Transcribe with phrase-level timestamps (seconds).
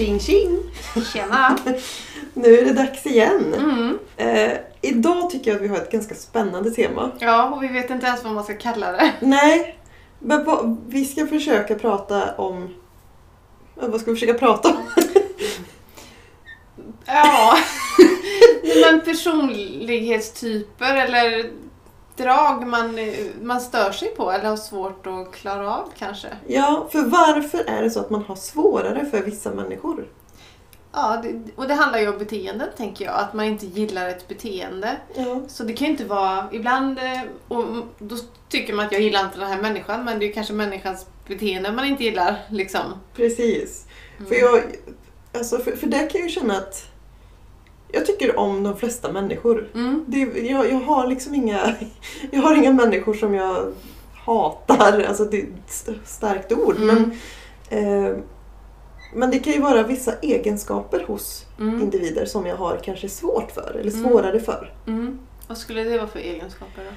[0.00, 0.62] Tjing tjing!
[1.12, 1.58] Tjena!
[2.34, 3.54] Nu är det dags igen.
[3.54, 3.98] Mm.
[4.16, 7.10] Eh, idag tycker jag att vi har ett ganska spännande tema.
[7.18, 9.12] Ja, och vi vet inte ens vad man ska kalla det.
[9.20, 9.78] Nej,
[10.18, 12.74] men vad- vi ska försöka prata om...
[13.80, 14.76] Ja, Vad ska vi försöka prata om?
[17.06, 17.56] Ja,
[18.90, 21.50] men personlighetstyper eller
[22.22, 22.98] drag man,
[23.42, 26.28] man stör sig på eller har svårt att klara av kanske.
[26.46, 30.06] Ja, för varför är det så att man har svårare för vissa människor?
[30.92, 34.28] Ja, det, och det handlar ju om beteenden tänker jag, att man inte gillar ett
[34.28, 34.96] beteende.
[35.14, 35.42] Ja.
[35.48, 37.64] Så det kan ju inte vara, ibland, eh, och
[37.98, 38.16] då
[38.48, 41.06] tycker man att jag gillar inte den här människan men det är ju kanske människans
[41.26, 42.80] beteende man inte gillar liksom.
[43.16, 43.86] Precis.
[44.18, 44.28] Mm.
[44.28, 44.62] För, jag,
[45.34, 46.86] alltså för, för där kan jag ju känna att
[47.92, 49.68] jag tycker om de flesta människor.
[49.74, 50.04] Mm.
[50.08, 51.74] Det, jag, jag har liksom inga,
[52.30, 53.72] jag har inga människor som jag
[54.26, 56.76] hatar, alltså det är ett st- starkt ord.
[56.76, 57.12] Mm.
[57.70, 58.16] Men, eh,
[59.14, 61.82] men det kan ju vara vissa egenskaper hos Mm.
[61.82, 64.04] individer som jag har kanske svårt för, eller Mm.
[64.10, 64.72] svårare för.
[64.86, 65.18] Mm.
[65.48, 66.90] Vad skulle det vara för egenskaper då?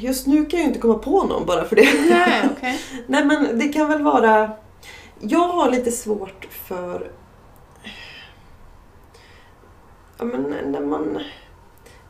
[0.00, 1.88] Just nu kan jag ju inte komma på någon bara för det.
[2.10, 2.80] Nej, okej.
[3.06, 4.50] Nej men det kan väl vara...
[5.20, 7.10] Jag har lite svårt för...
[10.22, 11.18] Ja men när man...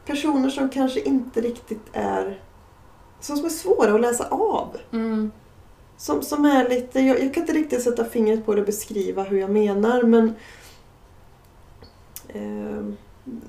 [0.06, 2.40] Personer som kanske inte riktigt är...
[3.20, 4.76] Som är svåra att läsa av.
[4.92, 5.32] Mm.
[5.96, 7.00] Som, som är lite...
[7.00, 10.34] Jag, jag kan inte riktigt sätta fingret på det och beskriva hur jag menar men...
[12.28, 12.94] Eh,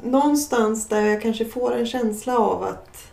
[0.03, 3.11] någonstans där jag kanske får en känsla av att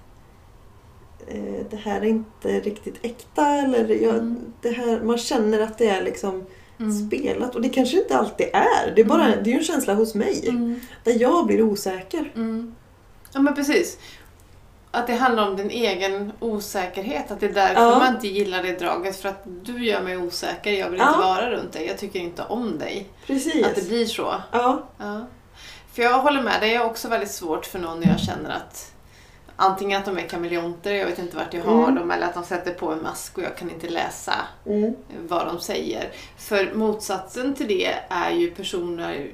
[1.27, 4.53] eh, det här är inte riktigt äkta eller jag, Mm.
[4.61, 6.47] det här, man känner att det är liksom
[6.81, 7.07] Mm.
[7.09, 8.93] spelat och det kanske inte alltid är.
[8.97, 9.45] Det är, bara, Mm.
[9.45, 10.81] det är en känsla hos mig Mm.
[11.05, 12.33] där jag blir osäker.
[12.35, 12.75] Mm.
[13.33, 13.99] Ja men precis.
[14.91, 17.31] Att det handlar om din egen osäkerhet.
[17.31, 17.99] Att det är därför Ja.
[17.99, 19.17] man inte gillar det draget.
[19.17, 20.73] För att du gör mig osäker.
[20.73, 21.09] Jag vill Ja.
[21.09, 21.87] inte vara runt dig.
[21.87, 23.09] Jag tycker inte om dig.
[23.27, 23.67] Precis.
[23.67, 24.35] Att det blir så.
[24.53, 24.83] Ja.
[24.99, 25.27] Ja.
[25.93, 26.73] För jag håller med dig.
[26.73, 28.93] Jag har också väldigt svårt för någon när jag känner att
[29.61, 31.95] antingen att de är kameleonter, jag vet inte vart jag har Mm.
[31.95, 34.35] dem, eller att de sätter på en mask och jag kan inte läsa
[34.67, 34.95] Mm.
[35.29, 36.09] vad de säger.
[36.39, 39.31] För motsatsen till det är ju personer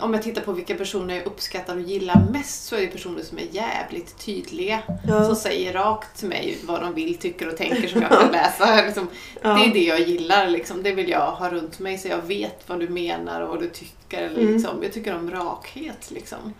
[0.00, 3.22] om jag tittar på vilka personer jag uppskattar och gillar mest så är det personer
[3.22, 4.78] som är jävligt tydliga.
[5.08, 5.24] Ja.
[5.24, 8.82] Som säger rakt till mig vad de vill, tycker och tänker som jag kan läsa.
[8.86, 9.08] Liksom,
[9.42, 9.48] Ja.
[9.54, 10.48] Det är det jag gillar.
[10.48, 10.82] Liksom.
[10.82, 13.68] Det vill jag ha runt mig så jag vet vad du menar och vad du
[13.68, 14.22] tycker.
[14.22, 14.54] Eller, Mm.
[14.54, 14.82] liksom.
[14.82, 16.10] Jag tycker om rakhet.
[16.10, 16.54] Liksom.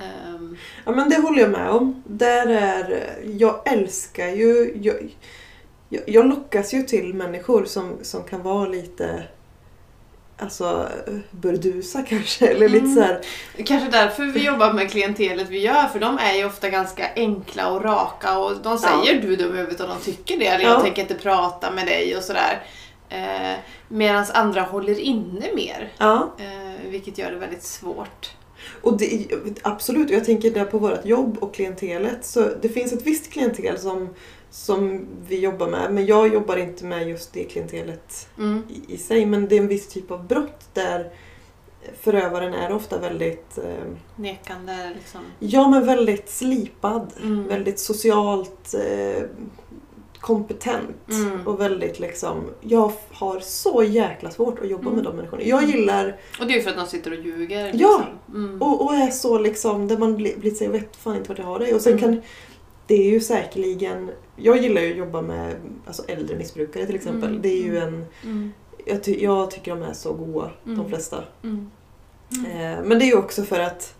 [0.00, 2.02] Ehm, Ja men det håller jag med om.
[2.06, 5.16] Där är, jag älskar ju, jag,
[6.06, 9.22] jag, lockas ju till människor som, som kan vara lite
[10.38, 10.88] Alltså
[11.30, 12.94] burdusa kanske eller lite Mm.
[12.96, 13.20] så här.
[13.64, 17.70] Kanske därför vi jobbar med klientelet vi gör, för de är ju ofta ganska enkla
[17.70, 20.70] och raka och de säger du är dum huvudet och de tycker det, eller Ja.
[20.70, 22.62] jag tänker inte prata med dig och sådär.
[23.08, 28.30] Eh, Medan andra håller inne mer, Ja, eh, vilket gör det väldigt svårt.
[28.82, 29.26] Och det,
[29.62, 30.10] absolut.
[30.10, 32.24] Och jag tänker där på vårt jobb och klientelet.
[32.24, 34.08] Så det finns ett visst klientel som,
[34.50, 35.92] som vi jobbar med.
[35.92, 38.62] Men jag jobbar inte med just det klientelet Mm.
[38.68, 39.26] i, i sig.
[39.26, 41.10] Men det är en viss typ av brott där
[42.00, 43.64] förövaren är ofta väldigt eh,
[44.16, 45.20] Nekande liksom.
[45.38, 47.12] Ja, men väldigt slipad.
[47.22, 47.48] Mm.
[47.48, 49.22] Väldigt socialt eh,
[50.20, 51.10] kompetent.
[51.10, 51.46] Mm.
[51.46, 52.44] Och väldigt liksom...
[52.60, 54.94] Jag har så jäkla svårt att jobba Mm.
[54.94, 55.42] med de människorna.
[55.42, 56.16] Jag gillar...
[56.40, 57.64] Och det är ju för att de sitter och ljuger.
[57.66, 57.72] Ja.
[57.72, 58.44] Liksom.
[58.44, 58.62] Mm.
[58.62, 59.88] Och, och är så liksom...
[59.88, 61.74] Där man blir, blir så jag vet fan inte vart jag har dig.
[61.74, 62.04] Och sen Mm.
[62.04, 62.22] kan...
[62.86, 64.10] Det är ju säkerligen...
[64.36, 65.54] Jag gillar ju att jobba med
[65.86, 67.28] alltså äldre missbrukare till exempel.
[67.30, 67.42] Mm.
[67.42, 68.04] Det är ju en...
[68.24, 68.52] Mm.
[68.86, 70.88] Jag, ty, jag tycker de är så goa, de Mm.
[70.88, 71.24] flesta.
[71.42, 71.70] Mm.
[72.32, 73.94] Eh, men det är ju också för att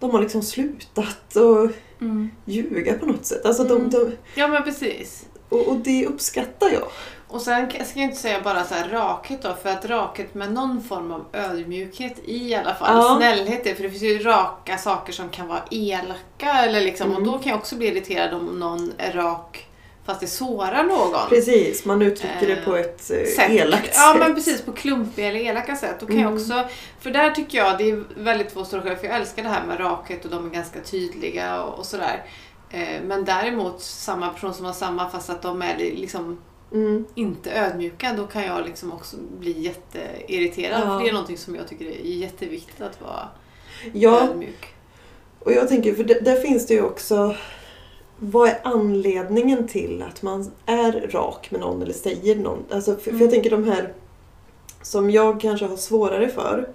[0.00, 1.70] de har liksom slutat och
[2.00, 2.30] Mm.
[2.44, 3.46] ljuga på något sätt.
[3.46, 3.90] Alltså Mm.
[3.90, 5.26] de, de, Ja men precis.
[5.48, 6.88] Och, och det uppskattar jag.
[7.30, 10.52] Och sen ska jag inte säga bara så här rakhet då, för att rakhet med
[10.52, 12.96] någon form av ödmjukhet i alla fall.
[12.96, 13.16] Ja.
[13.18, 17.16] Snällhet är, för det finns ju raka saker som kan vara elaka eller liksom, och
[17.18, 17.32] Mm.
[17.32, 19.64] då kan jag också bli irriterad om någon är rak
[20.04, 21.28] fast det sårar någon.
[21.28, 23.50] Precis, man uttrycker det Eh, på ett eh, sätt.
[23.50, 24.20] elakt Ja sätt.
[24.22, 25.96] men precis, på klumpiga eller elaka sätt.
[26.00, 26.34] Då kan jag Mm.
[26.42, 26.64] också,
[27.00, 29.64] för där tycker jag det är väldigt två stora skillnader, för jag älskar det här
[29.66, 32.22] med rakhet och de är ganska tydliga och, och sådär.
[32.70, 36.38] Eh, Men däremot samma person som har samma fast att de är liksom
[36.72, 37.04] Mm.
[37.14, 40.80] inte ödmjuka, då kan jag liksom också bli jätteirriterad.
[40.80, 40.86] Ja.
[40.98, 43.28] För det är någonting som jag tycker är jätteviktigt att vara
[43.92, 44.74] Ja, ödmjuk.
[45.40, 47.34] och jag tänker, för det, där finns det ju också
[48.18, 52.64] vad är anledningen till att man är rak med någon eller säger någon?
[52.70, 53.22] Alltså, för, för Mm.
[53.22, 53.92] jag tänker de här
[54.82, 56.68] som jag kanske har svårare för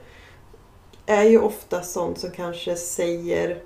[1.06, 3.62] är ju ofta sånt som kanske säger,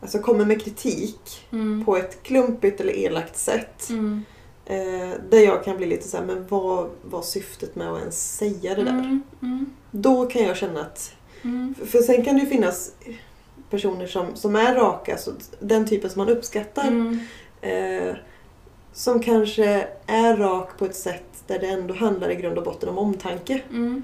[0.00, 1.84] alltså kommer med kritik Mm.
[1.84, 3.90] på ett klumpigt eller elakt sätt.
[3.90, 4.22] Mm.
[4.66, 8.36] Eh, där jag kan bli lite så här, men vad var syftet med att ens
[8.36, 8.90] säga det där?
[8.92, 11.14] Mm, mm, Då kan jag känna att...
[11.42, 11.74] mm.
[11.86, 12.92] För sen kan det ju finnas
[13.70, 15.30] personer som, som är raka, så
[15.60, 17.18] den typen som man uppskattar.
[17.60, 18.14] Eh,
[18.92, 22.88] som kanske är rak på ett sätt där det ändå handlar i grund och botten
[22.88, 23.62] om omtanke.
[23.70, 24.02] Mm.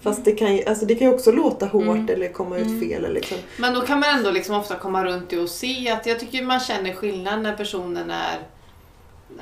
[0.00, 2.08] Fast det kan ju alltså det kan ju också låta hårt Mm.
[2.08, 2.80] eller komma ut Mm.
[2.80, 3.04] fel.
[3.04, 3.38] Eller liksom.
[3.56, 6.42] Men då kan man ändå liksom ofta komma runt det och se att jag tycker
[6.42, 8.38] man känner skillnad när personen är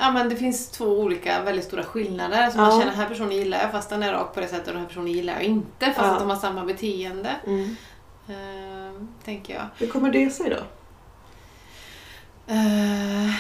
[0.01, 2.51] Ja men det finns två olika väldigt stora skillnader.
[2.51, 2.71] Så man Ja.
[2.73, 4.81] känner den här personen gillar jag fast den är rak på det sättet och den
[4.83, 6.05] här personen gillar jag inte fast Ja.
[6.13, 7.31] att de har samma beteende.
[7.47, 7.77] Mm.
[8.29, 9.65] Ehm, tänker jag.
[9.79, 10.57] Hur kommer det sig då?
[12.53, 13.31] Eh,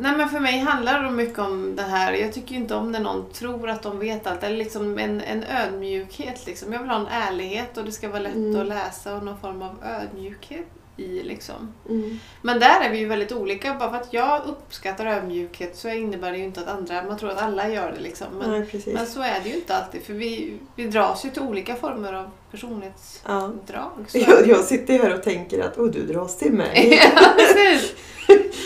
[0.00, 3.00] nej men för mig handlar det mycket om det här, jag tycker inte om när
[3.00, 4.42] någon tror att de vet allt.
[4.42, 6.72] Eller liksom en, en ödmjukhet liksom.
[6.72, 8.60] Jag vill ha en ärlighet och det ska vara lätt Mm.
[8.60, 10.66] att läsa och någon form av ödmjukhet
[10.98, 11.74] i liksom.
[11.88, 12.20] Mm.
[12.42, 13.74] Men där är vi ju väldigt olika.
[13.74, 17.30] Bara för att jag uppskattar ödmjukhet så innebär det ju inte att andra, man tror
[17.30, 18.26] att alla gör det liksom.
[18.38, 21.42] Men, Nej, men så är det ju inte alltid för vi, vi dras ju till
[21.42, 24.06] olika former av personlighetsdrag.
[24.12, 24.20] ja.
[24.28, 27.00] Jag, jag sitter ju här och tänker att oh, du dras till mig.
[27.14, 27.94] ja, precis.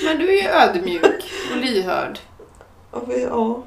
[0.04, 2.18] Men du är ju ödmjuk och lyhörd.
[3.28, 3.64] Ja.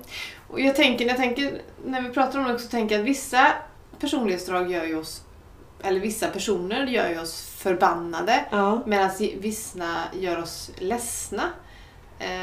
[0.47, 3.07] Och jag tänker, när, jag tänker, när vi pratar om det också, tänker jag att
[3.07, 3.47] vissa
[3.99, 5.21] personlighetsdrag gör ju oss,
[5.85, 8.45] eller vissa personer gör ju oss förbannade.
[8.51, 8.81] ja.
[8.85, 9.09] Medan
[9.39, 11.43] vissa gör oss ledsna.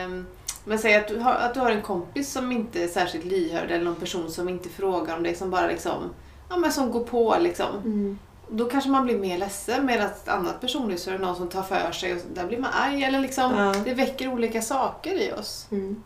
[0.07, 0.27] Um,
[0.65, 3.71] men säg att du, har, att du har en kompis som inte är särskilt lyhörd
[3.71, 6.11] eller någon person som inte frågar om dig, som bara liksom,
[6.51, 7.77] ja men som går på liksom.
[7.85, 8.19] Mm.
[8.49, 11.93] Då kanske man blir mer ledsen medan ett annat personlighetsdrag är någon som tar för
[11.93, 13.75] sig och där blir man arg eller liksom, Ja.
[13.85, 15.67] det väcker olika saker i oss.
[15.71, 16.03] Mm.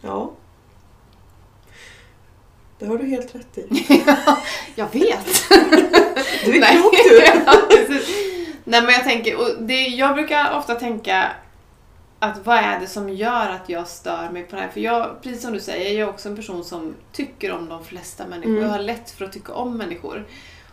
[0.00, 0.30] Ja.
[2.80, 3.66] Det har du helt rätt i.
[4.74, 5.48] Jag vet!
[6.44, 7.22] Du är klok du!
[7.46, 7.54] Ja.
[8.64, 11.32] Nej men jag tänker, och det, jag brukar ofta tänka
[12.18, 14.68] att vad är det som gör att jag stör mig på det här?
[14.68, 17.84] För jag, precis som du säger, jag är också en person som tycker om de
[17.84, 18.50] flesta människor.
[18.50, 18.62] Mm.
[18.62, 20.26] Jag har lätt för att tycka om människor.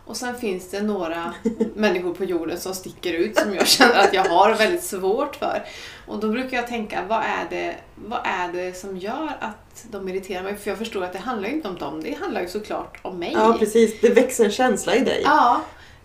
[0.07, 1.33] Och sen finns det några
[1.75, 5.63] människor på jorden som sticker ut som jag känner att jag har väldigt svårt för.
[6.07, 10.09] Och då brukar jag tänka, vad är det, vad är det som gör att de
[10.09, 10.56] irriterar mig?
[10.56, 13.19] För jag förstår att det handlar ju inte om dem, det handlar ju såklart om
[13.19, 13.31] mig.
[13.36, 14.01] Ja, precis.
[14.01, 15.21] Det växer en känsla i dig.
[15.25, 15.62] Ja.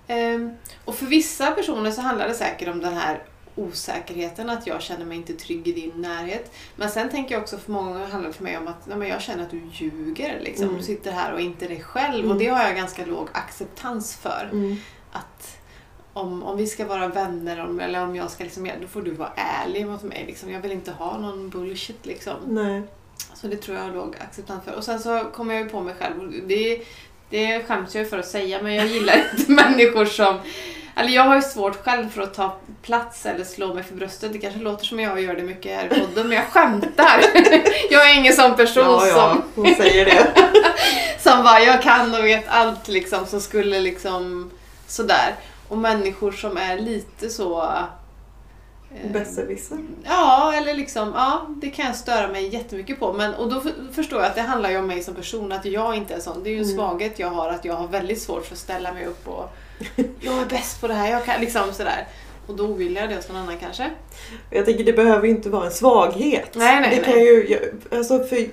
[0.06, 0.50] ehm,
[0.84, 3.22] Och för vissa personer så handlar det säkert om den här
[3.56, 6.52] osäkerheten, att jag känner mig inte trygg i din närhet.
[6.76, 9.08] Men sen tänker jag också för många gånger handlar det för mig om att nej,
[9.08, 10.40] jag känner att du ljuger.
[10.40, 10.64] Liksom.
[10.64, 10.76] Mm.
[10.76, 12.24] Du sitter här och inte dig själv.
[12.24, 12.30] Mm.
[12.30, 14.48] Och det har jag ganska låg acceptans för.
[14.52, 14.76] Mm.
[15.12, 15.58] Att
[16.12, 19.10] om, om vi ska vara vänner om, eller om jag ska liksom, då får du
[19.10, 20.24] vara ärlig mot mig.
[20.26, 20.50] Liksom.
[20.50, 22.36] Jag vill inte ha någon bullshit liksom.
[22.46, 22.82] Nej.
[23.34, 24.74] Så det tror jag har låg acceptans för.
[24.74, 26.48] Och sen så kommer jag ju på mig själv.
[26.48, 26.82] Det,
[27.30, 30.38] det skäms jag ju för att säga men jag gillar inte människor som...
[30.96, 34.32] Eller jag har ju svårt själv för att ta plats eller slå mig för bröstet.
[34.32, 37.20] Det kanske låter som jag gör det mycket här i podden men jag skämtar.
[37.90, 40.26] Jag är ingen sån person Ja, ja, som, hon säger det.
[41.18, 43.26] som bara jag kan och vet allt liksom.
[43.26, 44.50] Som skulle liksom
[44.86, 45.34] sådär.
[45.68, 47.62] Och människor som är lite så...
[47.62, 49.78] eh, Besserwisser.
[50.04, 53.12] Ja, eller liksom, ja, det kan jag störa mig jättemycket på.
[53.12, 55.64] Men, och då för, förstår jag att det handlar ju om mig som person, att
[55.64, 56.42] jag inte är sån.
[56.42, 56.76] Det är ju en Mm.
[56.76, 59.54] svaghet jag har, att jag har väldigt svårt för att ställa mig upp och
[60.20, 62.06] jag är bäst på det här, jag kan liksom sådär.
[62.46, 63.90] Och då vill jag det hos någon annan kanske.
[64.50, 66.50] Jag tänker det behöver ju inte vara en svaghet.
[66.54, 67.24] Nej, nej, det kan nej.
[67.26, 68.46] ju, jag- alltså för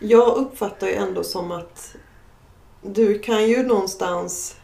[0.00, 1.94] jag uppfattar ju ändå som att
[2.82, 4.56] du kan ju någonstans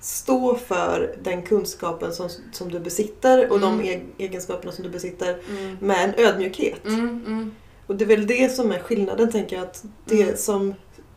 [0.00, 3.86] stå för den kunskapen som, som du besitter och de Mm.
[3.86, 5.76] e- egenskaperna som du besitter Mm.
[5.80, 6.84] med en ödmjukhet.
[6.86, 7.54] Mm, mm,
[7.86, 9.62] Och det är väl det som är skillnaden tänker jag.
[9.64, 10.36] Att det Mm.
[10.36, 10.74] som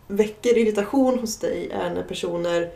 [0.07, 2.69] väcker irritation hos dig är när personer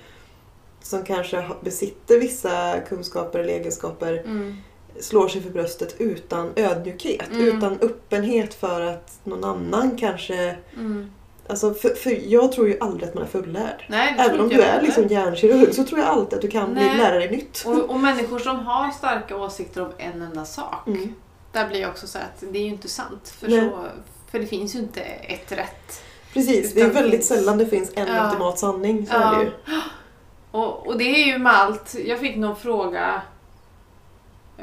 [0.83, 4.55] som kanske besitter vissa kunskaper eller egenskaper mm.
[4.99, 7.29] slår sig för bröstet utan ödmjukhet.
[7.31, 7.57] Mm.
[7.57, 10.55] Utan öppenhet för att någon annan kanske...
[10.73, 11.11] Mm.
[11.47, 13.85] Alltså för, för jag tror ju aldrig att man är fullärd.
[13.89, 16.83] Nej, Även om du är liksom hjärnkirurg så tror jag alltid att du kan bli,
[16.83, 16.97] Nej.
[16.97, 17.63] lära dig nytt.
[17.65, 20.87] och, och människor som har starka åsikter om en enda sak.
[20.87, 21.13] Mm.
[21.51, 23.35] Där blir jag också så att det är ju inte sant.
[23.39, 23.59] För, Nej.
[23.59, 23.85] så,
[24.31, 26.01] för det finns ju inte ett rätt.
[26.33, 28.25] Precis, det är väldigt sällan det finns en Ja.
[28.25, 29.07] ultimat sanning.
[29.07, 29.35] Så Ja.
[29.35, 29.51] är det ju.
[30.53, 31.95] Och, och det är ju med allt.
[32.05, 33.21] Jag fick någon fråga.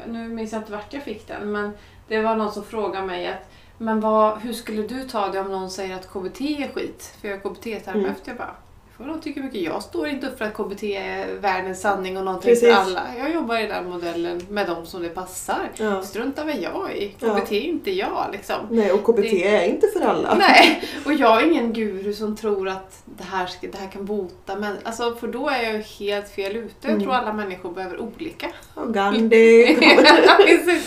[0.07, 1.51] Nu minns jag inte vart jag fick den.
[1.51, 1.71] Men
[2.07, 5.51] det var någon som frågade mig att men vad, hur skulle du ta det om
[5.51, 7.15] någon säger att KBT är skit?
[7.21, 7.95] För jag är KBT-terapeut.
[7.95, 8.15] Mm.
[8.25, 8.55] Jag bara,
[9.01, 9.61] får de tycka mycket.
[9.61, 12.69] Jag står inte upp för att KBT är världens sanning och någonting Precis.
[12.69, 13.03] för alla.
[13.17, 15.69] Jag jobbar i den modellen med dem som det passar.
[15.77, 16.01] Ja.
[16.03, 17.07] Strunta vad jag i.
[17.19, 18.55] KBT är inte jag liksom.
[18.69, 20.35] Nej, och KBT Det- är inte för alla.
[20.39, 24.05] Nej, och jag är ingen guru som tror att det här, ska, det här kan
[24.05, 26.73] bota men alltså för då är jag helt fel ute.
[26.81, 27.03] Jag Mm.
[27.03, 28.47] tror alla människor behöver olika.
[28.73, 29.77] Och Gandhi.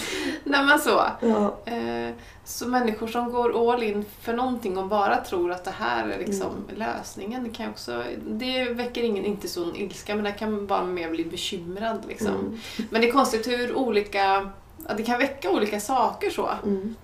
[0.54, 1.02] Nej men så.
[1.20, 1.56] Ja.
[1.64, 6.08] Eh, så människor som går all in för någonting och bara tror att det här
[6.08, 6.78] är liksom Mm.
[6.78, 7.44] lösningen.
[7.44, 11.24] Det, kan också, det väcker ingen, inte sån ilska men det kan bara mer bli
[11.24, 11.98] bekymrad.
[12.08, 12.34] Liksom.
[12.34, 12.58] Mm.
[12.90, 14.50] Men det är konstigt hur olika,
[14.88, 16.48] ja, det kan väcka olika saker så.
[16.64, 16.94] Mm.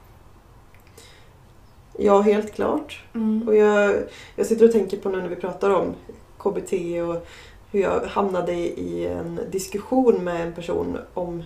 [1.99, 3.03] Ja, helt klart.
[3.15, 3.49] Mm.
[3.49, 3.97] Och jag,
[4.37, 5.95] jag sitter och tänker på nu när vi pratar om
[6.39, 7.27] KBT och
[7.71, 11.45] hur jag hamnade i en diskussion med en person om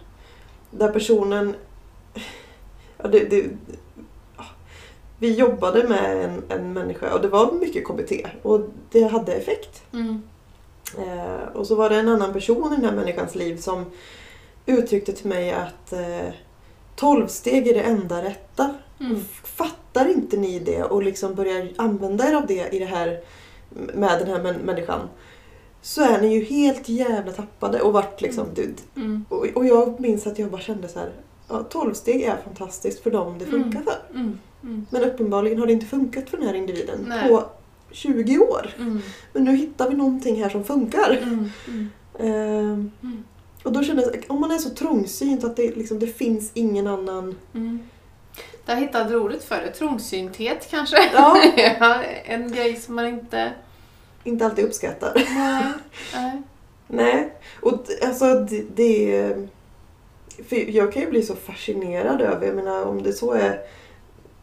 [0.71, 1.55] där personen...
[3.03, 3.51] Ja, det, det,
[5.19, 8.61] vi jobbade med en, en människa och det var mycket KBT och
[8.93, 9.83] det hade effekt.
[9.93, 10.23] Mm.
[10.99, 13.85] Eh, och så var det en annan person i den här människans liv som
[14.67, 16.29] uttryckte till mig att eh,
[16.97, 18.75] 12 steg är det enda rätta.
[19.01, 19.21] Mm.
[19.45, 23.21] Fattar inte ni det och liksom börjar använda er av det i det här
[23.95, 25.01] med den här män- människan
[25.83, 28.47] så är ni ju helt jävla tappade och vart liksom...
[28.55, 29.25] du- Mm.
[29.29, 31.11] Och, och jag minns att jag bara kände så här.
[31.49, 33.97] Ja, 12 steg är fantastiskt för dem det funkar för.
[34.15, 34.39] Mm.
[34.63, 34.87] Mm.
[34.91, 37.29] Men uppenbarligen har det inte funkat för den här individen Nej.
[37.29, 37.45] på
[37.91, 38.71] 20 år.
[38.79, 39.01] Mm.
[39.33, 41.19] Men nu hittar vi någonting här som funkar.
[41.23, 41.51] Mm.
[41.69, 41.91] Mm.
[42.19, 43.25] Ehm, Mm.
[43.63, 47.39] och då kändes om man är så trångsynt att det, liksom, det finns ingen annan...
[47.55, 47.79] Mm.
[48.67, 49.71] Där hittade du ordet för det.
[49.71, 50.97] Trångsynthet kanske?
[51.15, 51.37] Ja.
[51.81, 53.53] ja, en grej som man inte...
[54.25, 55.13] Inte alltid uppskattar.
[55.15, 55.65] Nej.
[56.15, 56.43] Nej.
[56.87, 58.65] Nej, och alltså det...
[58.75, 59.49] det
[60.49, 63.59] för jag kan ju bli så fascinerad över, jag menar om det så är...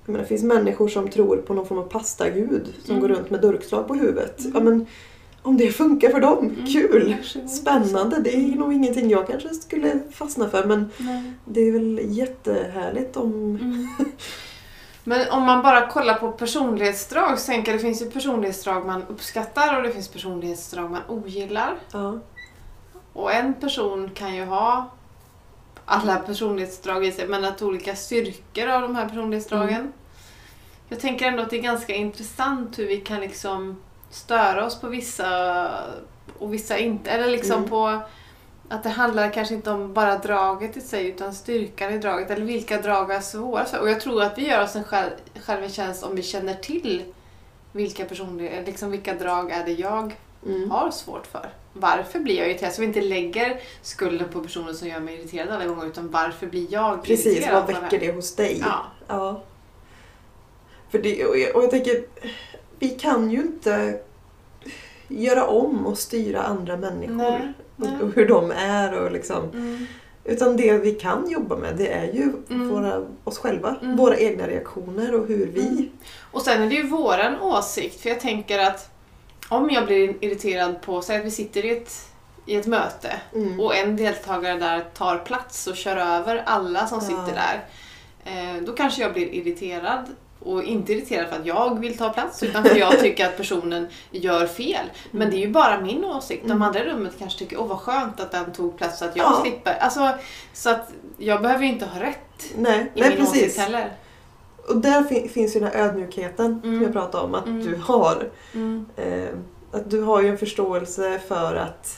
[0.05, 3.01] Jag menar, det finns människor som tror på någon form av pastagud som Mm.
[3.01, 4.39] går runt med durkslag på huvudet.
[4.39, 4.51] Mm.
[4.55, 4.85] Ja, men
[5.41, 6.65] om det funkar för dem, Mm.
[6.65, 7.15] kul!
[7.49, 11.31] Spännande, det är nog ingenting jag kanske skulle fastna för men Nej.
[11.45, 13.33] det är väl jättehärligt om...
[13.61, 13.87] Mm.
[15.03, 19.03] Men om man bara kollar på personlighetsdrag så tänker jag det finns ju personlighetsdrag man
[19.09, 21.75] uppskattar och det finns personlighetsdrag man ogillar.
[21.93, 22.19] Ja.
[23.13, 24.89] Och en person kan ju ha
[25.91, 29.75] alla personlighetsdrag i sig men att olika styrkor av de här personlighetsdragen.
[29.81, 29.91] Mm.
[30.89, 34.87] Jag tänker ändå att det är ganska intressant hur vi kan liksom störa oss på
[34.87, 35.69] vissa
[36.39, 37.11] och vissa inte.
[37.11, 37.69] Eller liksom Mm.
[37.69, 37.99] på
[38.69, 42.45] att det handlar kanske inte om bara draget i sig utan styrkan i draget eller
[42.45, 43.79] vilka drag är svåra för.
[43.79, 45.09] Och jag tror att vi gör oss en själv,
[45.45, 47.03] själv en tjänst om vi känner till
[47.71, 50.71] vilka personer, liksom vilka drag är det jag Mm.
[50.71, 51.49] har svårt för.
[51.73, 52.73] Varför blir jag irriterad?
[52.73, 56.47] Så vi inte lägger skulden på personen som gör mig irriterad alla gånger utan varför
[56.47, 57.53] blir jag Precis, irriterad?
[57.53, 58.63] vad på det väcker det hos dig?
[58.65, 58.85] Ja.
[59.07, 59.43] Ja.
[60.89, 62.03] För det, och, jag, och jag tänker,
[62.79, 63.99] vi kan ju inte
[65.07, 67.13] göra om och styra andra människor.
[67.15, 67.91] Nej, nej.
[67.95, 69.49] Och, och hur de är och liksom.
[69.53, 69.85] Mm.
[70.23, 72.69] Utan det vi kan jobba med det är ju Mm.
[72.69, 73.75] våra, oss själva.
[73.81, 73.95] Mm.
[73.95, 75.67] Våra egna reaktioner och hur vi...
[75.67, 75.89] Mm.
[76.31, 78.90] Och sen är det ju våran åsikt, för jag tänker att
[79.51, 81.93] om jag blir irriterad på, säg att vi sitter i ett,
[82.45, 83.59] i ett möte Mm.
[83.59, 87.05] och en deltagare där tar plats och kör över alla som Ja.
[87.07, 87.65] sitter där.
[88.25, 90.05] Eh, då kanske jag blir irriterad.
[90.43, 93.87] Och inte irriterad för att jag vill ta plats utan för jag tycker att personen
[94.11, 94.85] gör fel.
[95.11, 96.41] Men det är ju bara min åsikt.
[96.43, 96.61] De Mm.
[96.61, 99.25] andra i rummet kanske tycker åh vad skönt att den tog plats så att jag
[99.25, 99.41] Ja.
[99.41, 99.73] slipper.
[99.79, 100.09] Alltså,
[100.53, 102.17] så att jag behöver ju inte ha rätt
[102.55, 103.41] Nej, i nej min precis.
[103.43, 103.91] åsikt heller.
[104.67, 106.83] Och där fin- finns ju den här ödmjukheten som Mm.
[106.83, 107.65] jag pratade om att Mm.
[107.65, 108.29] du har.
[108.53, 108.85] Mm.
[108.97, 109.29] Eh,
[109.71, 111.97] att du har ju en förståelse för att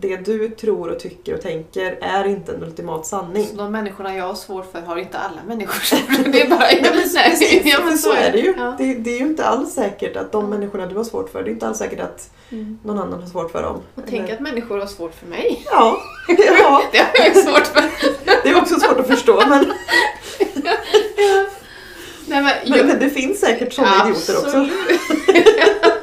[0.00, 3.46] det du tror och tycker och tänker är inte en ultimat sanning.
[3.46, 6.58] Så de människorna jag har svårt för har inte alla människor svårt Det är bara...
[6.58, 8.54] Nej, men precis, ja, men så är det ju.
[8.58, 8.74] Ja.
[8.78, 11.50] Det, det är ju inte alls säkert att de människorna du har svårt för, det
[11.50, 12.78] är inte alls säkert att Mm.
[12.84, 13.80] någon annan har svårt för dem.
[13.94, 15.62] Och tänk Eller- att människor har svårt för mig.
[15.70, 15.96] Ja,
[16.28, 17.82] ja, Det har jag svårt för.
[18.42, 19.72] det är också svårt att förstå men,
[22.30, 24.46] Nej, men, men, jag- men det finns säkert sådana idioter också.
[24.46, 24.72] Absolut.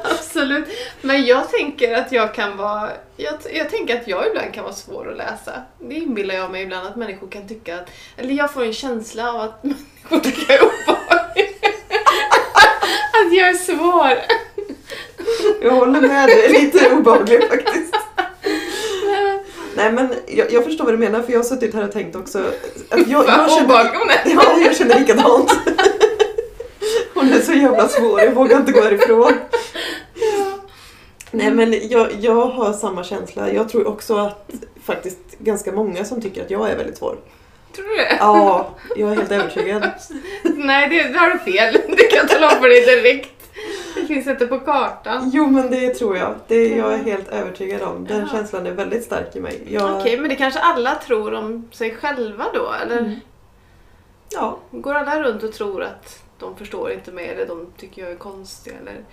[0.19, 0.65] Absolut.
[1.01, 2.89] Men jag tänker att jag kan vara...
[3.17, 5.51] Jag, jag tänker att jag ibland kan vara svår att läsa.
[5.79, 7.89] Det inbillar jag mig ibland att människor kan tycka att...
[8.17, 11.57] Eller jag får en känsla av att människor tycker jag är obehaglig.
[13.13, 14.17] att jag är svår.
[15.61, 17.95] Jag håller med, är lite obehagligt faktiskt.
[19.75, 22.15] Nej men jag, jag förstår vad du menar för jag har suttit här och tänkt
[22.15, 22.39] också
[22.89, 25.51] att jag, jag, känner, obehaglig ja, jag känner likadant.
[27.13, 29.33] Hon är så jävla svår, jag vågar inte gå härifrån.
[31.31, 33.51] Nej men jag, jag har samma känsla.
[33.51, 34.49] Jag tror också att
[34.83, 37.17] faktiskt ganska många som tycker att jag är väldigt svår.
[37.75, 38.17] Tror du det?
[38.19, 39.89] Ja, jag är helt övertygad.
[40.43, 41.73] Nej, det, det har du fel.
[41.87, 43.33] Det kan jag tala om för dig direkt.
[43.95, 45.31] Det finns inte på kartan.
[45.33, 46.35] Jo men det tror jag.
[46.47, 48.05] Det är jag är helt övertygad om.
[48.05, 48.27] Den Ja.
[48.37, 49.61] känslan är väldigt stark i mig.
[49.69, 52.71] Jag, Okej, men det kanske alla tror om sig själva då?
[52.83, 53.15] Eller Mm.
[54.29, 58.11] Ja, går alla runt och tror att de förstår inte mig eller de tycker jag
[58.11, 59.03] är konstig eller...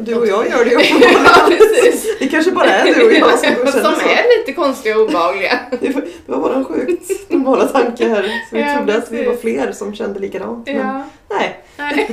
[0.00, 0.78] Du och jag gör det ju
[1.24, 2.16] ja, precis.
[2.18, 4.00] Det kanske bara är du och jag som känner Som så.
[4.08, 5.60] är lite konstiga och obehagliga.
[5.80, 8.22] Det var- det var bara en sjukt normala tanke här.
[8.22, 9.26] Så vi Ja, trodde att vi precis.
[9.26, 10.66] var fler som kände likadant.
[10.66, 11.60] Men Ja, nej.
[11.76, 12.06] nej,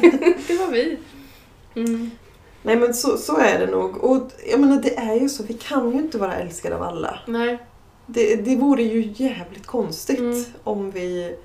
[0.48, 0.98] det var vi.
[1.76, 2.12] Mm.
[2.64, 4.04] nej, men så, så är det nog.
[4.04, 5.44] Och jag menar, det är ju så.
[5.44, 7.20] Vi kan ju inte vara älskade av alla.
[7.28, 7.58] Nej.
[8.06, 10.44] Det, det vore ju jävligt konstigt Mm.
[10.64, 11.36] om vi...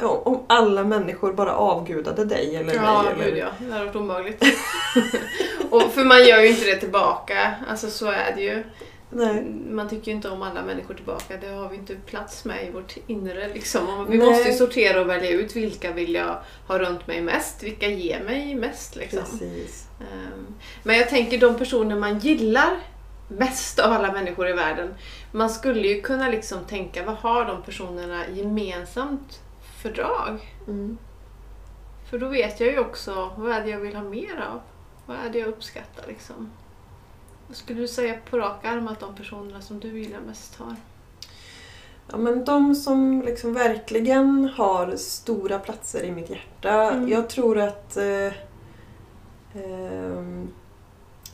[0.00, 3.12] Om alla människor bara avgudade dig eller Ja, mig.
[3.12, 3.48] Eller, gud ja.
[3.58, 4.44] Det hade varit obehagligt.
[5.70, 7.54] och för man gör ju inte det tillbaka.
[7.68, 8.64] Alltså så är det ju.
[9.10, 9.44] Nej.
[9.70, 11.36] Man tycker ju inte om alla människor tillbaka.
[11.40, 13.48] Det har vi inte plats med i vårt inre.
[13.54, 14.06] Liksom.
[14.08, 14.26] Vi Nej.
[14.28, 17.62] måste ju sortera och välja ut vilka vill jag ha runt mig mest.
[17.62, 18.96] Vilka ger mig mest.
[18.96, 19.18] Liksom.
[19.18, 19.86] Precis.
[20.00, 20.46] Ehm,
[20.82, 22.76] Men jag tänker de personer man gillar
[23.28, 24.94] mest av alla människor i världen.
[25.32, 29.40] Man skulle ju kunna liksom tänka, vad har de personerna gemensamt
[29.82, 30.54] för drag?
[30.68, 30.98] Mm.
[32.10, 34.60] För då vet jag ju också, vad är det jag vill ha mer av?
[35.06, 36.50] Vad är det jag uppskattar liksom?
[37.48, 40.76] Vad skulle du säga på rak arm att de personerna som du gillar mest har?
[42.10, 46.90] Ja, men de som liksom verkligen har stora platser i mitt hjärta.
[46.90, 47.08] Mm.
[47.08, 48.32] Jag tror att eh,
[49.54, 50.48] ehm,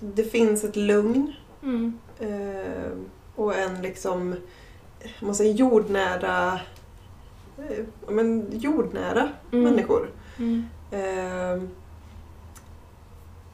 [0.01, 1.99] det finns ett lugn Mm.
[2.19, 2.93] eh,
[3.35, 4.35] och en liksom,
[5.21, 6.61] man säger jordnära, eh,
[8.07, 9.65] ja, men jordnära Mm.
[9.65, 10.11] människor.
[10.39, 10.65] Mm.
[10.93, 11.69] Ehm,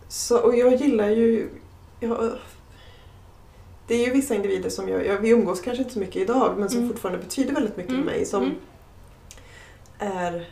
[0.09, 1.49] så, och jag gillar ju...
[2.01, 2.33] Jag,
[3.87, 5.19] det är ju vissa individer som jag, jag...
[5.19, 6.91] Vi umgås kanske inte så mycket idag men som Mm.
[6.91, 8.05] fortfarande betyder väldigt mycket Mm.
[8.05, 8.25] för mig.
[8.27, 8.55] Som Mm.
[9.99, 10.49] är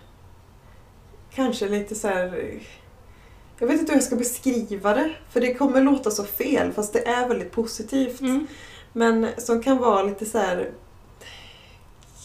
[1.35, 2.59] kanske lite så här...
[3.59, 5.13] Jag vet inte hur jag ska beskriva det.
[5.31, 8.21] För det kommer låta så fel fast det är väldigt positivt.
[8.21, 8.47] Mm.
[8.93, 10.71] Men som kan vara lite så här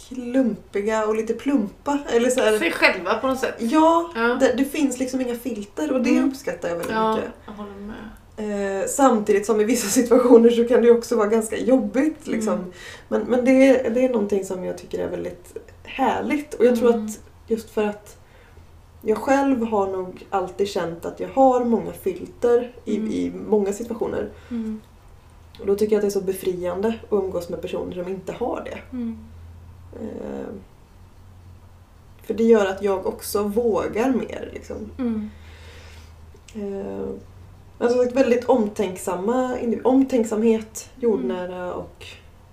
[0.08, 2.00] klumpiga och lite plumpa.
[2.10, 3.56] Eller så här, Sig själva på något sätt.
[3.60, 4.22] Ja, Ja.
[4.22, 6.30] det, det finns liksom inga filter och det Mm.
[6.30, 7.32] uppskattar jag väldigt Ja, mycket.
[7.46, 7.96] jag håller med.
[8.40, 12.28] Eh, samtidigt som i vissa situationer så kan det också vara ganska jobbigt.
[12.28, 12.54] Liksom.
[12.54, 12.72] Mm.
[13.10, 16.54] Men, men det, är, det är någonting som jag tycker är väldigt härligt.
[16.54, 17.06] Och jag tror Mm.
[17.06, 18.18] att just för att
[19.02, 23.12] jag själv har nog alltid känt att jag har många filter i, Mm.
[23.12, 24.30] i många situationer.
[24.52, 24.82] Mm.
[25.60, 28.32] Och då tycker jag att det är så befriande att umgås med personer som inte
[28.34, 28.98] har det.
[30.00, 30.10] Mm.
[30.10, 30.48] Eh,
[32.24, 34.50] för det gör att jag också vågar mer.
[34.54, 34.92] Liksom.
[34.98, 35.30] Mm.
[36.56, 37.08] Eh,
[37.80, 42.06] men som sagt väldigt omtänksamma, omtänksamhet, jordnära och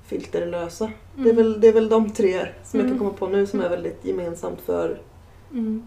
[0.07, 0.91] filterlösa.
[1.17, 2.99] Det, är väl, det är väl de tre som jag kan Mm.
[2.99, 5.01] komma på nu som är väldigt gemensamt för...
[5.53, 5.83] Mm.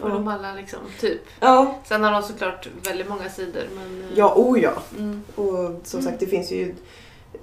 [0.00, 0.14] För Ja.
[0.14, 1.20] dem alla liksom, typ.
[1.40, 4.02] Ja, Sen har de såklart väldigt många sidor men...
[4.02, 4.72] eh, ja oh ja.
[4.98, 5.22] Mm.
[5.34, 6.10] Och som Mm.
[6.10, 6.74] sagt det finns ju...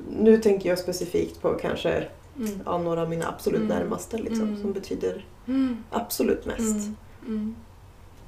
[0.10, 2.08] Nu tänker jag specifikt på kanske
[2.40, 2.62] Mm.
[2.66, 3.78] ja, några av mina absolut Mm.
[3.78, 4.62] närmaste liksom, Mm.
[4.62, 5.84] som betyder Mm.
[5.92, 6.60] absolut mest.
[6.60, 6.96] Mm.
[7.28, 7.56] Mm.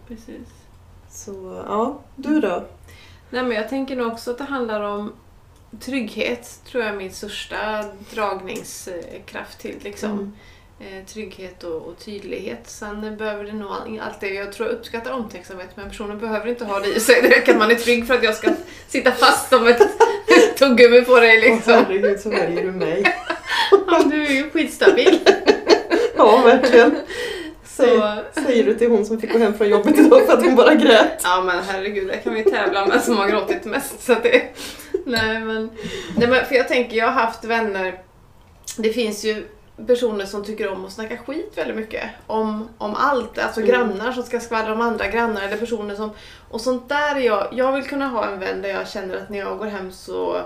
[0.07, 0.47] Precis.
[1.11, 2.63] Så ja, du då?
[3.29, 5.13] Nej men jag tänker nog också att det handlar om
[5.79, 9.75] trygghet, tror jag är min största dragningskraft till.
[9.81, 10.33] Liksom.
[10.79, 12.69] Eh, trygghet och, och tydlighet.
[12.69, 16.47] Sen behöver det nog all- allt det, jag tror jag uppskattar omtänksamhet men personen behöver
[16.47, 17.21] inte ha det i sig.
[17.21, 18.51] Det att man är trygg för att jag ska
[18.87, 19.81] sitta fast som ett
[20.59, 21.73] tuggummi på dig Åh liksom.
[21.73, 23.03] herregud så väljer du mig.
[23.87, 25.19] Ja, du är ju skitstabil.
[26.17, 26.95] Ja, verkligen.
[27.63, 30.43] Säger, Så, säger du till hon som fick gå hem från jobbet idag för att
[30.43, 31.21] hon bara grät.
[31.23, 34.03] ja men herregud, där kan vi tävla vem som har gråtit mest.
[34.03, 34.41] Så det,
[35.05, 35.69] nej, men,
[36.17, 37.93] nej men för jag tänker, jag har haft vänner,
[38.77, 39.45] det finns ju
[39.87, 42.09] personer som tycker om att snacka skit väldigt mycket.
[42.27, 43.71] Om, om allt, alltså Mm.
[43.71, 46.11] grannar som ska skvallra om andra grannar eller personer som...
[46.49, 49.29] Och sånt där är jag, jag vill kunna ha en vän där jag känner att
[49.29, 50.41] när jag går hem så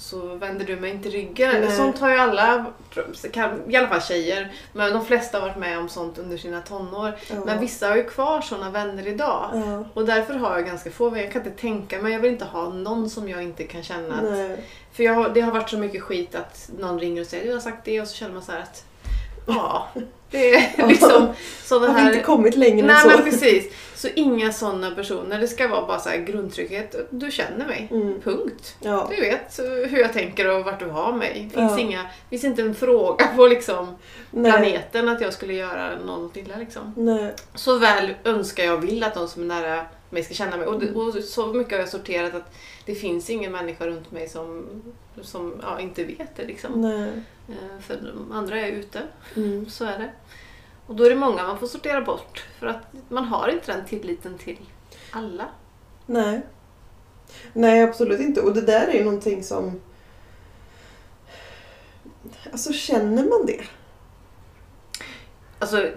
[0.00, 1.60] så vänder du mig inte ryggen.
[1.60, 1.76] Nej.
[1.76, 2.66] Sånt har ju alla,
[3.68, 7.12] i alla fall tjejer, men de flesta har varit med om sånt under sina tonår.
[7.30, 7.36] Ja.
[7.44, 9.50] Men vissa har ju kvar såna vänner idag.
[9.54, 9.84] Ja.
[9.94, 11.24] Och därför har jag ganska få vänner.
[11.24, 14.14] Jag kan inte tänka mig, jag vill inte ha någon som jag inte kan känna
[14.14, 14.58] att...
[15.04, 15.14] Nej.
[15.14, 17.60] För jag, det har varit så mycket skit att någon ringer och säger du har
[17.60, 18.84] sagt det och så känner man så här att
[19.46, 19.88] ja,
[20.30, 21.28] det är liksom
[21.64, 22.12] sådana Har vi här...
[22.12, 23.08] inte kommit längre än Nej så?
[23.08, 23.72] men precis.
[23.94, 25.38] Så inga sådana personer.
[25.40, 26.94] Det ska vara bara så här grundtrygghet.
[27.10, 27.88] Du känner mig.
[27.90, 28.20] Mm.
[28.20, 28.76] Punkt.
[28.80, 29.06] Ja.
[29.10, 29.58] Du vet
[29.90, 31.48] hur jag tänker och vart du har mig.
[31.50, 31.78] Det finns, Ja.
[31.78, 33.96] inga, finns inte en fråga på liksom
[34.30, 34.52] Nej.
[34.52, 36.56] planeten att jag skulle göra något illa.
[36.56, 36.94] Liksom.
[36.96, 37.34] Nej.
[37.54, 40.66] Så väl önskar jag vill att de som är nära mig ska känna mig.
[40.66, 40.86] Och, Mm.
[40.94, 44.66] det, och så mycket har jag sorterat att det finns ingen människa runt mig som,
[45.22, 46.44] som ja, inte vet det.
[46.44, 46.84] Liksom.
[46.84, 49.02] Eh, För de andra är ute.
[49.36, 49.70] Mm.
[49.70, 50.10] Så är det.
[50.86, 52.44] Och då är det många man får sortera bort.
[52.58, 54.58] För att man har inte den tilliten till
[55.10, 55.48] alla.
[56.06, 56.40] Nej.
[57.52, 58.40] Nej, absolut inte.
[58.40, 59.80] Och det där är ju någonting som...
[62.52, 63.60] Alltså känner man det?
[65.58, 65.90] Alltså,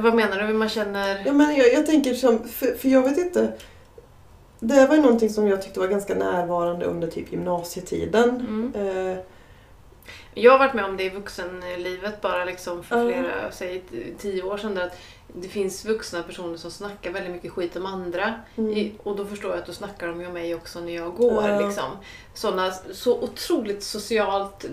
[0.00, 0.52] Vad menar du?
[0.54, 1.22] Man känner...
[1.26, 3.52] Ja, men jag, jag tänker som, för, för jag vet inte.
[4.60, 8.28] Det var ju någonting som jag tyckte var ganska närvarande under typ gymnasietiden.
[8.30, 8.72] Mm.
[9.12, 9.18] Eh,
[10.34, 13.08] Jag har varit med om det i vuxenlivet bara liksom för Ja.
[13.12, 13.82] flera, säg
[14.18, 14.74] tio år sedan.
[14.74, 14.96] Där att
[15.34, 18.34] det finns vuxna personer som snackar väldigt mycket skit om andra.
[18.56, 18.70] mm.
[18.72, 21.14] I, och då förstår jag att då snackar de ju om mig också när jag
[21.14, 21.66] går.
[21.66, 21.90] Liksom.
[22.34, 24.64] Sådana så otroligt socialt,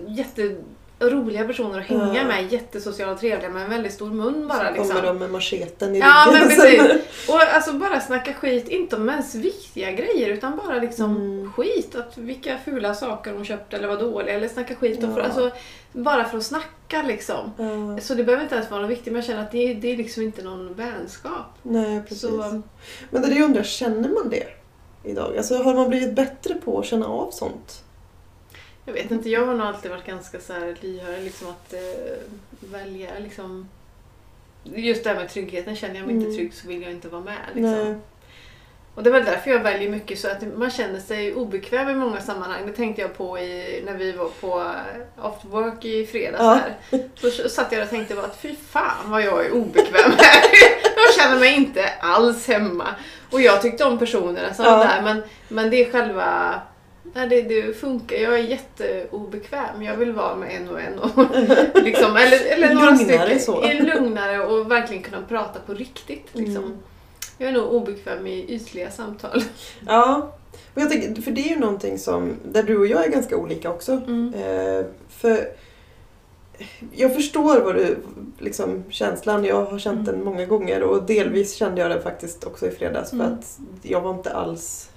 [1.00, 2.24] jätteroliga personer att hänga Ja.
[2.24, 2.52] med.
[2.52, 4.66] Jättesociala och trevliga med en väldigt stor mun bara.
[4.68, 4.88] så Liksom.
[4.88, 6.86] kommer de med macheten i Ja men ryggen.
[6.86, 7.28] precis.
[7.28, 11.52] Och alltså bara snacka skit, inte om ens viktiga grejer utan bara liksom Mm.
[11.52, 11.94] skit.
[11.96, 14.98] Att vilka fula saker de köpt eller var dåliga eller snacka skit.
[15.02, 15.22] Ja.
[15.22, 15.50] Alltså,
[15.92, 17.52] bara för att snacka liksom.
[17.94, 19.92] Ja, Så det behöver inte ens vara något viktigt men jag känner att det, det
[19.92, 21.46] är liksom inte någon vänskap.
[21.62, 22.20] nej, precis.
[22.20, 22.62] Så,
[23.10, 24.46] Men det är det jag undrar, känner man det
[25.04, 25.36] idag?
[25.36, 27.82] Alltså har man blivit bättre på att känna av sånt?
[28.86, 31.80] Jag vet inte, jag har nog alltid varit ganska så här lyhörd liksom att eh,
[32.72, 33.68] välja liksom
[34.64, 36.36] Just det här med tryggheten, känner jag mig inte Mm.
[36.36, 37.36] trygg så vill jag inte vara med.
[37.54, 38.00] Liksom.
[38.94, 41.94] Och det är väl därför jag väljer mycket så att man känner sig obekväm i
[41.94, 42.66] många sammanhang.
[42.66, 46.60] Det tänkte jag på i, när vi var på eh, after work i fredags Ja.
[46.90, 47.08] här.
[47.14, 50.42] Så satt jag och tänkte bara att fy fan vad jag är obekväm här.
[50.96, 52.86] Jag känner mig inte alls hemma.
[53.30, 54.76] Och jag tyckte om personerna som Ja.
[54.76, 56.60] var där men, men det är själva
[57.16, 58.16] Nej, det, det funkar.
[58.16, 59.82] Jag är jätteobekväm.
[59.82, 60.98] Jag vill vara med en och en.
[60.98, 61.18] Och
[61.82, 63.86] liksom, eller, eller några Lugnare stycken.
[63.86, 66.26] lugnare och verkligen kunna prata på riktigt.
[66.32, 66.64] Liksom.
[66.64, 66.76] Mm.
[67.38, 69.42] Jag är nog obekväm i ytliga samtal.
[69.86, 70.32] Ja,
[70.74, 73.36] och jag tänker, för det är ju någonting som, där du och jag är ganska
[73.36, 73.92] olika också.
[73.92, 75.48] Eh, för
[76.94, 77.96] jag förstår vad du,
[78.38, 82.66] liksom känslan, jag har känt den många gånger och delvis kände jag den faktiskt också
[82.66, 83.32] i fredags för Mm.
[83.32, 84.90] att jag var inte alls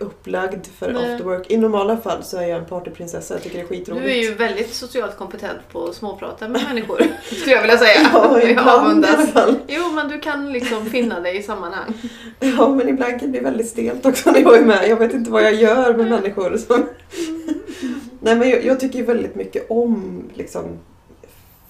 [0.00, 1.12] upplagd för Nej.
[1.12, 1.50] after work.
[1.50, 4.04] I normala fall så är jag en partyprinsessa, jag tycker det är skitroligt.
[4.04, 7.02] Du är ju väldigt socialt kompetent på att småprata med människor.
[7.22, 8.10] Skulle jag vilja säga.
[8.12, 9.30] Ja, ibland i alla avundas.
[9.32, 9.54] fall.
[9.68, 11.94] Jo, men du kan liksom finna dig i sammanhang.
[12.40, 14.88] Ja, men ibland kan det bli väldigt stelt också när jag är med.
[14.88, 16.56] Jag vet inte vad jag gör med människor.
[16.56, 16.86] Som...
[18.20, 20.64] Nej, men jag, jag tycker väldigt mycket om liksom,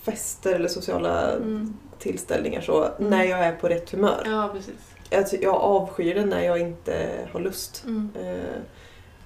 [0.04, 1.74] fester eller sociala Mm.
[1.98, 4.22] tillställningar så, när jag är på rätt humör.
[4.26, 4.74] Ja, precis.
[5.10, 7.82] Jag, ty- jag avskyr det när jag inte har lust.
[7.86, 8.10] Mm.
[8.22, 8.60] Eh,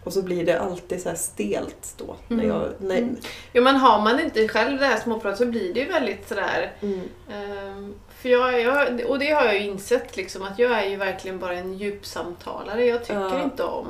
[0.04, 2.16] och så blir det alltid så här stelt då.
[2.28, 2.48] När Mm.
[2.56, 3.16] jag, när, Mm.
[3.52, 6.72] Jo, men har man inte själv det här småpratet så blir det ju väldigt sådär
[6.80, 7.00] mm,
[7.32, 10.96] Ehm, för jag, jag, och det har jag ju insett liksom att jag är ju
[10.96, 12.84] verkligen bara en djupsamtalare.
[12.84, 13.42] Jag tycker Ja.
[13.42, 13.86] inte om...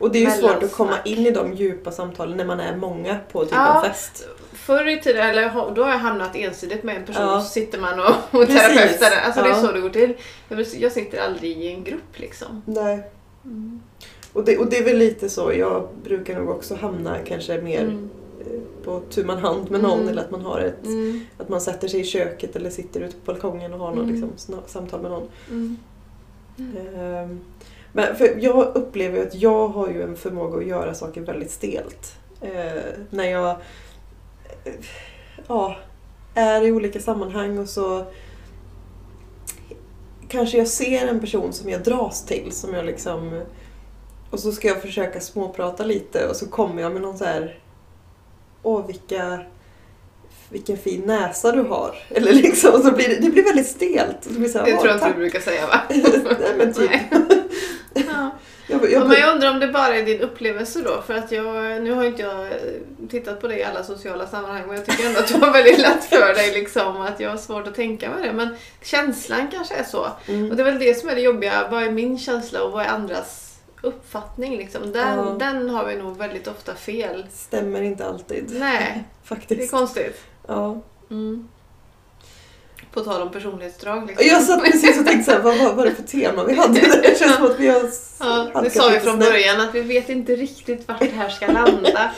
[0.00, 2.76] Och det är ju svårt att komma in i de djupa samtalen när man är
[2.76, 3.84] många på typ Ja.
[3.84, 4.28] en fest.
[4.66, 7.40] Förr i tiden, eller då har jag hamnat ensidigt med en person Ja.
[7.40, 8.06] så sitter man och,
[8.40, 9.10] och terapeutar.
[9.26, 9.60] Alltså det är Ja.
[9.62, 10.14] så det går till.
[10.78, 12.62] Jag, sitter aldrig i en grupp liksom.
[12.66, 13.02] Nej.
[14.32, 17.80] Och det, och det är väl lite så, jag brukar nog också hamna kanske mer
[17.82, 18.10] Mm.
[18.40, 20.08] eh, på tu man hand med någon Mm.
[20.08, 21.20] eller att man har ett Mm.
[21.38, 24.10] att man sätter sig i köket eller sitter ute på balkongen och har något Mm.
[24.10, 25.28] liksom, samtal med någon.
[25.50, 25.76] Mm.
[26.96, 27.40] Ehm,
[27.92, 31.50] Men för jag upplever ju att jag har ju en förmåga att göra saker väldigt
[31.50, 32.14] stelt.
[32.40, 33.56] Eh, när jag
[35.48, 35.76] ja,
[36.34, 38.04] är i olika sammanhang och så
[40.28, 43.42] kanske jag ser en person som jag dras till som jag liksom
[44.30, 47.58] och så ska jag försöka småprata lite och så kommer jag med någon så här
[48.62, 49.40] Åh vilka
[50.48, 51.94] vilken fin näsa du har.
[52.08, 54.16] Eller liksom, så blir det, det blir väldigt stelt.
[54.28, 55.80] Det, blir så här, Det "Åh, tror jag inte tack." du brukar säga va?
[56.40, 56.90] Nej men typ.
[58.08, 58.30] Ja.
[58.72, 61.02] Jag, jag, Ja, men jag undrar om det bara är din upplevelse då?
[61.06, 62.48] För att jag, nu har inte jag
[63.10, 65.78] tittat på dig i alla sociala sammanhang men jag tycker ändå att du har väldigt
[65.78, 68.32] lätt för dig liksom att jag har svårt att tänka mig det.
[68.32, 70.06] Men känslan kanske är så.
[70.28, 70.50] mm.
[70.50, 71.68] Och det är väl det som är det jobbiga.
[71.70, 74.92] Vad är min känsla och vad är andras uppfattning liksom?
[74.92, 75.36] Den, Ja.
[75.38, 77.26] den har vi nog väldigt ofta fel.
[77.32, 78.44] Stämmer inte alltid.
[78.58, 79.70] Nej, det är Faktiskt.
[79.70, 80.20] konstigt.
[80.48, 80.80] Ja.
[81.10, 81.48] Mm.
[82.92, 84.26] På tal om personlighetsdrag liksom.
[84.26, 86.80] Jag satt precis och tänkte så här, vad var det för tema vi hade?
[87.02, 87.82] Det känns som att vi har
[88.20, 91.46] Ja, det sa vi från början att vi vet inte riktigt vart det här ska
[91.46, 92.10] landa.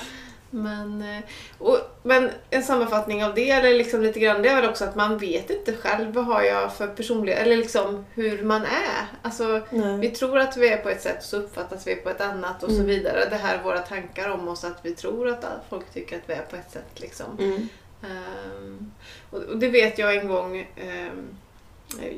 [0.50, 1.20] Men, eh,
[1.58, 4.96] och, men en sammanfattning av det, eller liksom lite grann, det är väl också att
[4.96, 9.06] man vet inte själv vad har jag för personlighet, eller liksom hur man är.
[9.22, 9.98] Alltså, Nej.
[9.98, 12.62] vi tror att vi är på ett sätt och så uppfattas vi på ett annat
[12.62, 12.86] och så Mm.
[12.86, 13.26] vidare.
[13.30, 16.32] Det här är våra tankar om oss, att vi tror att folk tycker att vi
[16.34, 17.00] är på ett sätt.
[17.00, 17.26] Liksom.
[17.38, 17.68] Mm.
[18.10, 18.92] Ehm,
[19.30, 20.68] och, det vet jag en gång.
[20.76, 21.36] ehm,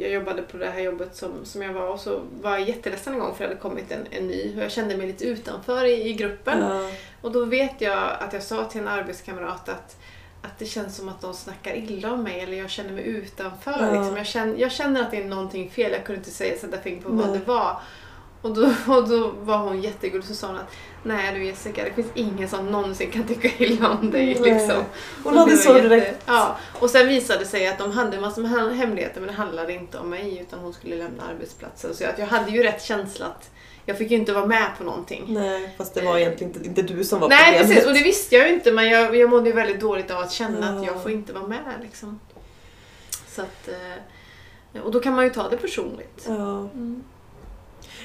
[0.00, 3.12] jag jobbade på det här jobbet som, som jag var och så var jag jätteledsen
[3.12, 5.84] en gång för det hade kommit en, en ny och jag kände mig lite utanför
[5.84, 6.60] i, i gruppen.
[6.60, 6.90] Ja.
[7.22, 9.96] Och då vet jag att jag sa till en arbetskamrat att,
[10.42, 13.78] att det känns som att de snackar illa om mig eller jag känner mig utanför.
[13.80, 13.92] Ja.
[13.92, 14.16] Liksom.
[14.16, 15.92] Jag, känner, jag känner att det är någonting fel.
[15.92, 17.38] Jag kunde inte säga, sätta fingret på vad Nej.
[17.38, 17.80] det var.
[18.42, 18.62] Och då,
[18.94, 20.72] och då var hon jättegullig så sa hon att
[21.02, 24.36] Nej du Jessica, det finns ingen som någonsin kan tycka illa om dig.
[24.40, 24.52] Nej.
[24.52, 24.82] Liksom.
[25.24, 26.22] Hon Och hade så jätte- rätt.
[26.26, 29.34] Ja, och sen visade det sig att de hade massor med hem- hemligheter men det
[29.34, 31.94] handlade inte om mig utan hon skulle lämna arbetsplatsen.
[31.94, 33.50] Så att jag hade ju rätt känsla att
[33.88, 35.24] jag fick ju inte vara med på någonting.
[35.28, 37.68] Nej, fast det var egentligen inte, inte du som var Nej problemet.
[37.68, 40.18] precis, och det visste jag ju inte men jag, jag mådde ju väldigt dåligt av
[40.20, 40.92] att känna att Ja.
[40.92, 41.58] jag får inte vara med.
[41.82, 42.20] Liksom.
[43.28, 43.68] Så att,
[44.74, 46.24] eh, och då kan man ju ta det personligt.
[46.26, 47.04] Ja, Mm.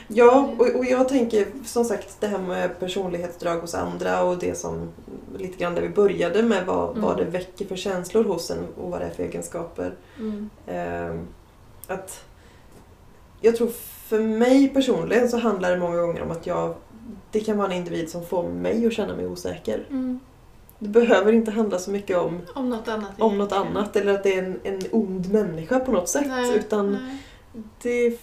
[0.08, 4.56] Ja och, och jag tänker som sagt det här med personlighetsdrag hos andra och det
[4.58, 4.90] som
[5.38, 7.02] lite grann där vi började med vad, Mm.
[7.02, 9.94] vad det väcker för känslor hos en och vad det är för egenskaper.
[10.20, 10.50] Mm.
[10.68, 11.28] Ehm,
[11.88, 12.24] att
[13.42, 13.68] jag tror
[14.08, 16.74] för mig personligen så handlar det många gånger om att jag
[17.32, 19.86] det kan vara en individ som får mig att känna mig osäker.
[19.90, 20.20] Mm.
[20.80, 23.12] Det behöver inte handla så mycket om, Om något annat.
[23.20, 26.26] om något annat eller att det är en, en ond människa på något sätt.
[26.28, 27.18] Nej, utan nej.
[27.82, 28.18] det,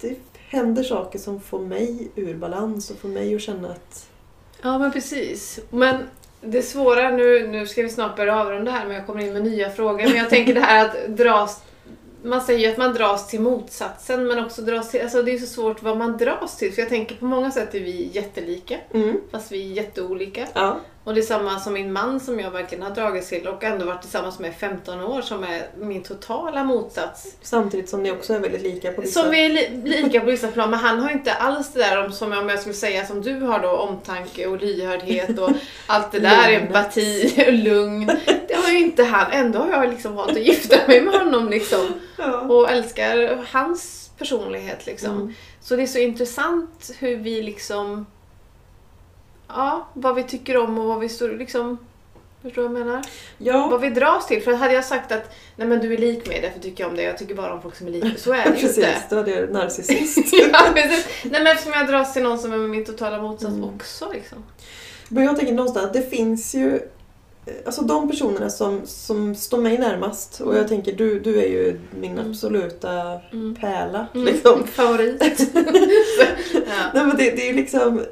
[0.00, 4.08] det händer saker som får mig ur balans och får mig att känna att...
[4.62, 5.60] Ja men precis.
[5.70, 5.96] Men
[6.40, 9.42] det svåra, nu, nu ska vi snart börja avrunda här men jag kommer in med
[9.42, 10.04] nya frågor.
[10.04, 11.62] Men jag tänker det här att dras
[12.22, 15.38] man säger ju att man dras till motsatsen men också dras till, alltså det är
[15.38, 16.72] så svårt vad man dras till.
[16.72, 20.46] För jag tänker på många sätt är vi jättelika Mm, fast vi är jätteolika.
[20.54, 23.64] ja, Och det är samma som min man som jag verkligen har dragits till och
[23.64, 27.34] ändå varit tillsammans med i 15 år som är min totala motsats.
[27.42, 29.22] samtidigt som ni också är väldigt lika på vissa...
[29.22, 32.04] Som vi är li- lika på vissa plan, men han har inte alls det där
[32.04, 35.50] om, som om jag skulle säga som du har då, omtanke och lyhördhet och
[35.86, 38.06] allt det där, empati och lugn.
[38.48, 39.32] Det har ju inte han.
[39.32, 41.86] Ändå har jag liksom valt att gifta mig med honom liksom.
[42.18, 42.40] Ja.
[42.40, 45.14] Och älskar hans personlighet liksom.
[45.16, 45.34] Mm.
[45.60, 48.06] Så det är så intressant hur vi liksom,
[49.56, 51.78] ja, vad vi tycker om och vad vi står liksom,
[52.42, 53.02] förstår du vad jag menar?
[53.38, 54.42] Ja, Vad vi dras till.
[54.42, 56.96] För hade jag sagt att nej men du är lik mig, därför tycker jag om
[56.96, 58.10] dig, jag tycker bara om folk som är lika.
[58.16, 58.78] Så är det ju precis.
[58.78, 58.98] inte.
[59.10, 60.32] Då är det narcissist.
[60.52, 61.06] ja, precis.
[61.24, 63.64] Nej men eftersom jag dras till någon som är min totala motsats Mm.
[63.74, 64.38] också liksom.
[65.08, 66.80] Men jag tänker någonstans att det finns ju
[67.66, 71.80] Alltså de personerna som, som står mig närmast och jag tänker du, du är ju
[72.00, 72.30] min Mm.
[72.30, 73.54] absoluta Mm.
[73.60, 74.06] pärla.
[74.14, 74.26] Mm.
[74.26, 74.66] Liksom.
[74.66, 75.22] Favorit.
[76.54, 76.90] ja.
[76.94, 78.04] Nej, men det, det är ju liksom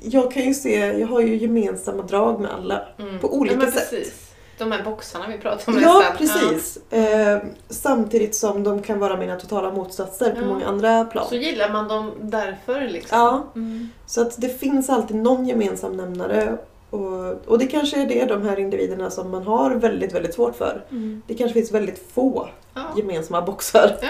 [0.00, 2.82] Jag kan ju se, jag har ju gemensamma drag med alla.
[2.98, 3.18] Mm.
[3.18, 3.90] På olika ja, sätt.
[3.90, 4.26] Precis.
[4.58, 6.16] De här boxarna vi pratade om Ja, nästan.
[6.50, 6.92] precis.
[6.92, 10.46] Eh, samtidigt som de kan vara mina totala motsatser på Ja.
[10.46, 11.26] många andra plan.
[11.28, 13.18] Så gillar man dem därför liksom.
[13.18, 13.88] Ja, Mm.
[14.06, 16.56] så att det finns alltid någon gemensam nämnare.
[16.90, 20.56] Och, och det kanske är det de här individerna som man har väldigt, väldigt svårt
[20.56, 20.84] för.
[20.90, 21.22] Mm.
[21.26, 22.80] Det kanske finns väldigt få Ja.
[22.96, 23.96] gemensamma boxar.
[24.02, 24.08] ja,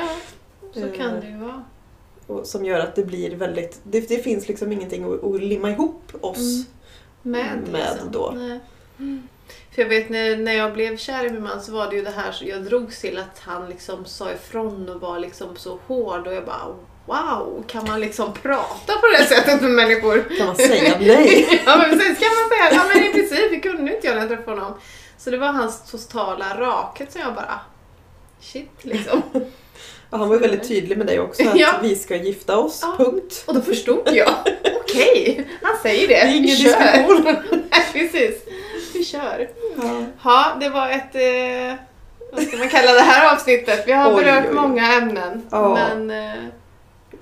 [0.74, 0.92] så Eh.
[0.92, 1.64] kan det ju vara.
[2.30, 3.80] Och som gör att det blir väldigt...
[3.82, 6.38] Det, det finns liksom ingenting att, att limma ihop oss.
[6.38, 6.66] Mm.
[7.22, 8.12] Med, med liksom.
[8.12, 8.34] då.
[9.74, 12.02] För jag vet när, när jag blev kär i min man så var det ju
[12.02, 15.78] det här, så jag drogs till att han liksom sa ifrån och var liksom så
[15.86, 16.66] hård och jag bara
[17.06, 20.36] wow, kan man liksom prata på det sättet med människor?
[20.36, 21.62] Kan man säga nej?
[21.66, 22.72] ja men precis kan man säga.
[22.72, 24.78] Ja men i princip, det kunde inte jag när jag träffade honom.
[25.18, 27.60] Så det var hans totala rakhet som jag bara
[28.40, 29.22] shit liksom.
[30.10, 31.68] Och han var ju väldigt tydlig med dig också, att Ja.
[31.82, 33.04] vi ska gifta oss, Ja.
[33.04, 33.42] punkt.
[33.46, 34.30] Och då förstod jag.
[34.80, 36.14] Okej, han säger det.
[36.14, 37.22] Det är ingen diskussion.
[37.70, 38.42] Nej, precis.
[38.94, 39.48] Vi kör.
[39.82, 40.04] Ja.
[40.24, 41.14] Ja, det var ett...
[41.14, 41.78] Eh,
[42.32, 43.84] vad ska man kalla det här avsnittet?
[43.86, 45.42] Vi har Oj, berört oj, många ämnen.
[45.50, 45.74] Ja.
[45.74, 46.10] Men...
[46.10, 46.34] Eh,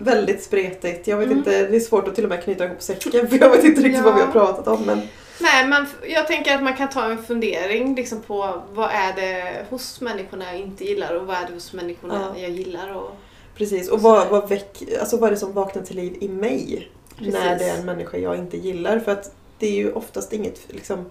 [0.00, 1.06] Väldigt spretigt.
[1.08, 1.38] Jag vet Mm.
[1.38, 3.80] inte, det är svårt att till och med knyta ihop säcken för jag vet inte
[3.80, 4.02] riktigt Ja.
[4.04, 4.82] vad vi har pratat om.
[4.82, 5.00] Men
[5.40, 9.66] nej, men jag tänker att man kan ta en fundering liksom på vad är det
[9.70, 12.40] hos människorna jag inte gillar och vad är det hos människorna Ja.
[12.40, 12.94] jag gillar.
[12.94, 13.10] Och,
[13.54, 16.88] precis, och vad, vad, väck, alltså vad är det som vaknar till liv i mig
[17.16, 17.34] Precis.
[17.34, 18.98] när det är en människa jag inte gillar?
[18.98, 21.10] För att det är ju oftast inget, liksom,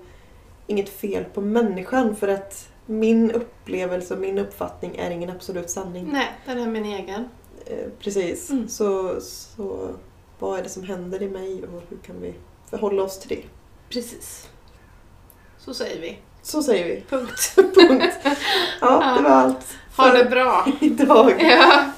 [0.68, 6.10] inget fel på människan för att min upplevelse och min uppfattning är ingen absolut sanning.
[6.14, 7.30] nej, den är min egen.
[7.66, 8.50] Eh, precis.
[8.50, 8.68] Mm.
[8.68, 9.90] Så, så
[10.40, 12.34] vad är det som händer i mig och hur kan vi
[12.70, 13.44] förhålla oss till det?
[13.90, 14.48] Precis.
[15.58, 16.20] Så säger vi.
[16.44, 17.04] Så säger vi.
[17.10, 17.54] Punkt.
[17.56, 18.14] Punkt.
[18.82, 20.68] Ja, det var allt Ha det bra.
[20.80, 21.34] idag.
[21.40, 21.92] Ja.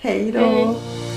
[0.00, 0.38] Hej då!
[0.38, 1.07] Hej.